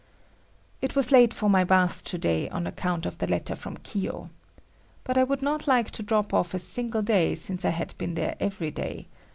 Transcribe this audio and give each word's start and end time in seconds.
I 0.81 0.87
was 0.95 1.11
late 1.11 1.31
for 1.31 1.47
my 1.47 1.63
bath 1.63 2.03
to 2.05 2.17
day 2.17 2.49
on 2.49 2.65
account 2.65 3.05
of 3.05 3.19
the 3.19 3.27
letter 3.27 3.55
from 3.55 3.77
Kiyo. 3.77 4.31
But 5.03 5.15
I 5.15 5.23
would 5.23 5.43
not 5.43 5.67
like 5.67 5.91
to 5.91 6.01
drop 6.01 6.33
off 6.33 6.55
a 6.55 6.57
single 6.57 7.03
day 7.03 7.35
since 7.35 7.63
I 7.63 7.69
had 7.69 7.95
been 7.99 8.15
there 8.15 8.35
everyday. 8.39 9.05